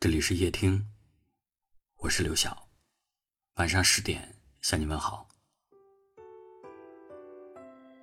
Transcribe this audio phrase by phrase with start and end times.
[0.00, 0.86] 这里是夜听，
[1.96, 2.68] 我是刘晓。
[3.54, 5.26] 晚上十点向你问好。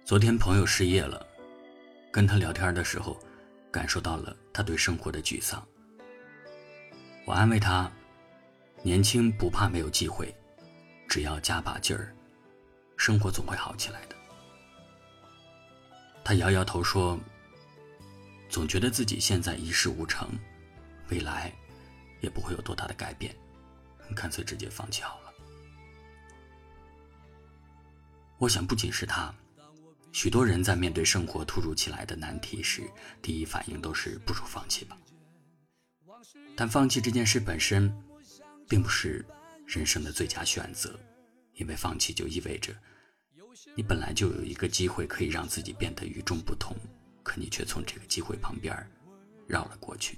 [0.03, 1.25] 昨天朋友失业了，
[2.11, 3.17] 跟他聊天的时候，
[3.71, 5.65] 感受到了他对生活的沮丧。
[7.25, 7.89] 我安慰他
[8.83, 10.35] ：“年轻不怕没有机会，
[11.07, 12.13] 只要加把劲儿，
[12.97, 14.15] 生活总会好起来的。”
[16.25, 17.17] 他摇摇头说
[18.51, 20.37] ：“总觉得自己现在一事无成，
[21.07, 21.49] 未来……”
[22.25, 23.35] 也不会有多大的改变，
[24.15, 25.33] 干脆直接放弃好了。
[28.39, 29.31] 我想，不仅是他，
[30.11, 32.81] 许多人在面对生活突如其来的难题时，
[33.21, 34.97] 第一反应都是不如放弃吧。
[36.57, 37.95] 但放弃这件事本身，
[38.67, 39.23] 并不是
[39.67, 40.99] 人生的最佳选择，
[41.53, 42.73] 因为放弃就意味着，
[43.75, 46.75] 你本来就有一个机会可以让自己变得与众不同，
[47.21, 48.75] 可你却从这个机会旁边
[49.47, 50.17] 绕了过去。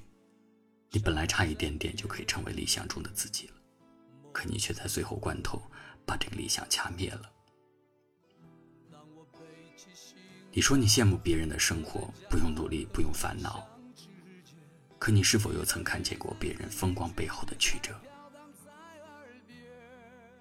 [0.92, 3.54] 你本来差一点点就可以成为理想中的自己了，
[4.32, 5.62] 可你却在最后关头
[6.06, 7.32] 把这个理想掐灭了。
[10.52, 13.68] 你说你羡慕别人的生活，不用努力，不用烦恼，
[14.98, 17.94] 可你是否又曾看见过别人风光背后的曲折？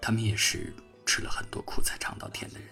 [0.01, 0.73] 他们也是
[1.05, 2.69] 吃了很多苦才尝到甜的人，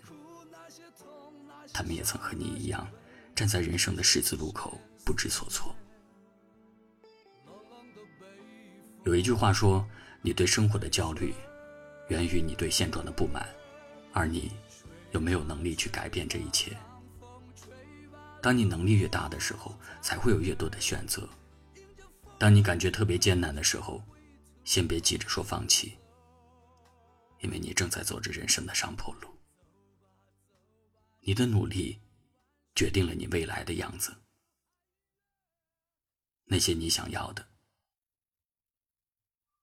[1.72, 2.88] 他们也曾和你一样，
[3.34, 5.74] 站在人生的十字路口不知所措。
[9.04, 9.86] 有一句话说
[10.22, 11.34] ：“你对生活的焦虑，
[12.08, 13.46] 源于你对现状的不满，
[14.14, 14.50] 而你
[15.12, 16.74] 又没有能力去改变这一切。
[18.40, 21.28] 当你能力越大的时候，才会有越多的选择。
[22.38, 24.02] 当你感觉特别艰难的时候，
[24.64, 25.98] 先别急着说放弃，
[27.40, 29.28] 因为你正在走着人生的上坡路。
[31.20, 32.00] 你的努力，
[32.74, 34.14] 决定了你未来的样子。
[36.46, 37.46] 那些你想要的。”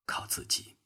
[0.06, 0.81] 靠自己。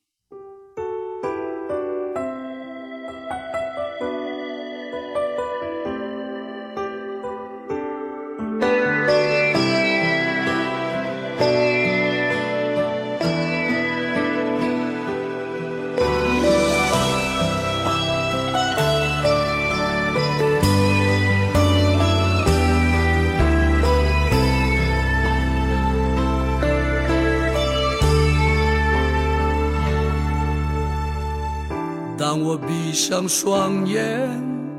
[32.35, 34.29] 当我闭上双眼，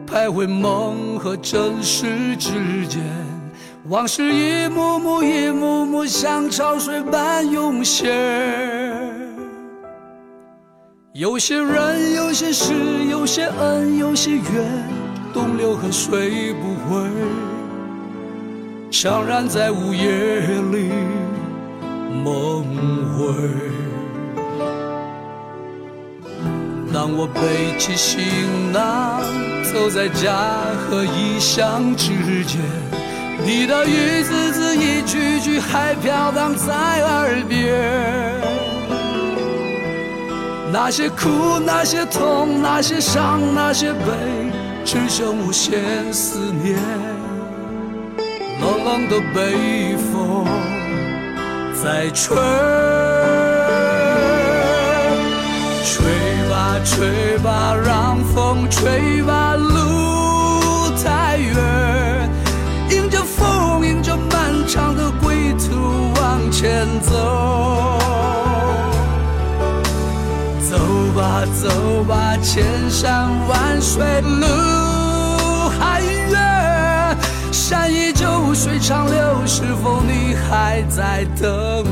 [0.07, 3.03] 徘徊梦和真实之间，
[3.89, 8.15] 往事一幕幕、一幕幕像潮水般涌现。
[11.15, 12.75] 有些人，有些事，
[13.11, 14.45] 有些恩，有些怨，
[15.33, 17.09] 东流河水不回，
[18.91, 20.41] 怅然在午夜
[20.73, 20.91] 里
[22.23, 22.67] 梦
[23.17, 23.86] 回。
[27.07, 29.23] 当我背起行囊，
[29.63, 30.35] 走在家
[30.77, 32.09] 和异乡之
[32.45, 32.61] 间，
[33.45, 37.81] 你的一字字、一句句还飘荡在耳边。
[40.73, 44.51] 那些苦，那些痛，那些伤，那些悲，
[44.85, 46.77] 只剩无限思念。
[48.61, 50.45] 冷冷的北风
[51.73, 52.37] 在吹。
[55.85, 56.05] 吹
[56.85, 62.31] 吹吧，让风吹吧，路太远，
[62.91, 67.99] 迎着风，迎着漫长的归途往前走。
[70.71, 70.79] 走
[71.15, 74.47] 吧，走吧，千山万水路
[75.79, 77.17] 还远，
[77.53, 81.85] 山依旧，水长流，是否你还在等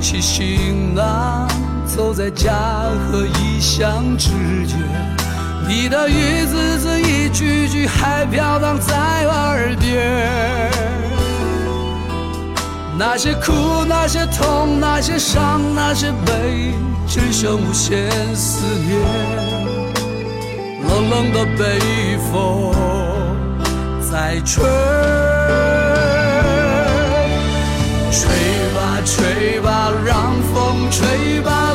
[0.00, 1.46] 起行囊，
[1.84, 2.54] 走在家
[3.10, 4.30] 和异乡之
[4.66, 4.78] 间，
[5.68, 10.70] 你的一字字、一句句还飘荡在耳边。
[12.98, 13.52] 那些苦，
[13.86, 16.74] 那些痛，那些伤，那些悲，
[17.06, 18.98] 只剩无限思念。
[20.88, 21.78] 冷冷的北
[22.32, 22.72] 风
[24.10, 24.64] 在吹。
[29.04, 31.69] 吹吧让风吹吧。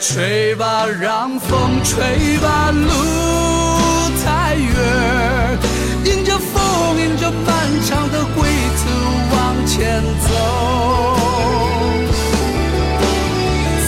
[0.00, 2.88] 吹吧，让风吹吧，路
[4.24, 5.58] 太远，
[6.04, 7.46] 迎着风，迎着漫
[7.84, 8.48] 长的归
[8.78, 8.88] 途
[9.34, 10.28] 往前走。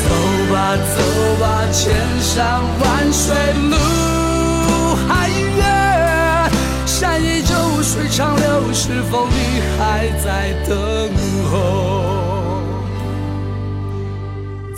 [0.02, 0.08] 走
[0.52, 0.96] 吧，走
[1.40, 3.34] 吧，千山万水
[3.70, 3.76] 路
[5.08, 6.50] 还远，
[6.86, 10.76] 山依旧，水长流，是否你还在等
[11.50, 11.89] 候？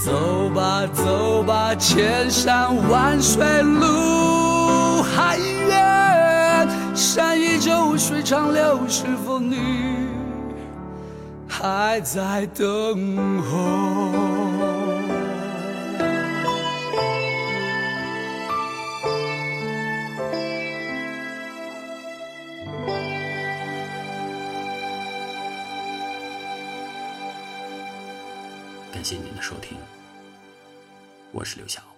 [0.04, 9.58] 走吧，走吧，千山万水路还远，山依旧，水长流，是否你
[11.46, 14.71] 还在等候？
[28.92, 29.78] 感谢您的收听，
[31.32, 31.91] 我是刘晓。